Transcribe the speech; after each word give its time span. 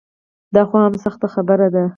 دا 0.55 0.61
خو 0.69 0.75
هم 0.85 0.93
سخته 1.03 1.27
خبره 1.33 1.67
ده. 1.75 1.83